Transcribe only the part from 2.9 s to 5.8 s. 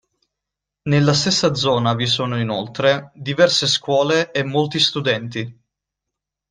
diverse scuole e molti studenti.